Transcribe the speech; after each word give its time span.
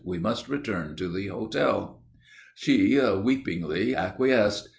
We 0.03 0.17
must 0.17 0.49
return 0.49 0.95
to 0.95 1.07
the 1.09 1.27
hotel." 1.27 2.01
She 2.55 2.95
weepingly 2.99 3.93
acquiesced. 3.95 4.69